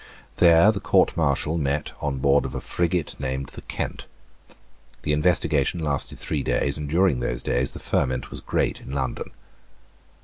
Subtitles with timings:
[0.37, 4.07] There the Court Martial met on board of a frigate named the Kent.
[5.03, 9.29] The investigation lasted three days; and during those days the ferment was great in London.